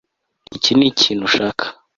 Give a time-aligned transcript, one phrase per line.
[0.57, 1.65] Iki nikintu ushaka